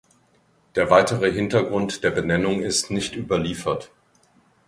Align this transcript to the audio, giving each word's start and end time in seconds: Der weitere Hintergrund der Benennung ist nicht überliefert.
Der 0.75 0.89
weitere 0.89 1.29
Hintergrund 1.31 2.03
der 2.03 2.09
Benennung 2.09 2.63
ist 2.63 2.89
nicht 2.89 3.15
überliefert. 3.15 3.91